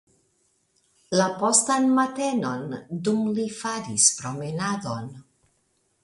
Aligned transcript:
La 1.17 1.25
postan 1.41 1.83
matenon, 1.99 2.63
dum 3.07 3.19
li 3.39 3.45
faris 3.59 4.07
promenadon. 4.21 5.13